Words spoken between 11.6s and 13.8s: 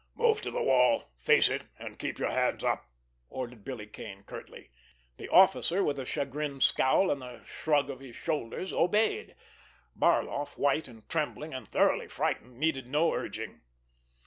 thoroughly frightened, needed no urging.